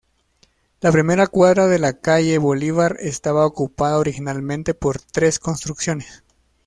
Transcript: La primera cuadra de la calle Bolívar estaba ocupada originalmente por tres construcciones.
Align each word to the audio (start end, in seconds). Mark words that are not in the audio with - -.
La 0.79 0.91
primera 0.91 1.27
cuadra 1.27 1.67
de 1.67 1.77
la 1.77 1.93
calle 1.99 2.39
Bolívar 2.39 2.97
estaba 3.01 3.45
ocupada 3.45 3.99
originalmente 3.99 4.73
por 4.73 4.99
tres 4.99 5.37
construcciones. 5.37 6.23